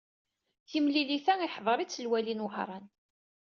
Timlilit-a, 0.69 1.33
iḥḍer-tt 1.45 2.01
lwali 2.05 2.33
n 2.35 2.43
Wehran. 2.45 2.85